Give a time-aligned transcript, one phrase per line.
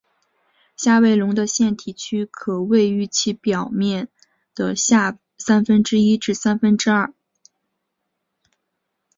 [0.75, 4.09] 下位笼的腺体区可位于其内表面
[4.55, 7.13] 的下三分之一至三分之二。